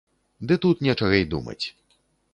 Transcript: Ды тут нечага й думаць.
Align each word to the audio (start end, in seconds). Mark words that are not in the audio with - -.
Ды 0.51 0.57
тут 0.63 0.81
нечага 0.87 1.15
й 1.21 1.29
думаць. 1.37 1.65